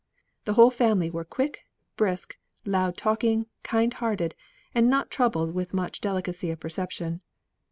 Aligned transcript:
The 0.45 0.53
whole 0.53 0.71
family 0.71 1.11
were 1.11 1.23
quick, 1.23 1.67
brisk, 1.95 2.39
loud 2.65 2.97
talking, 2.97 3.45
kind 3.61 3.93
hearted, 3.93 4.33
and 4.73 4.89
not 4.89 5.11
troubled 5.11 5.53
with 5.53 5.75
much 5.75 6.01
delicacy 6.01 6.49
of 6.49 6.59
perception. 6.59 7.21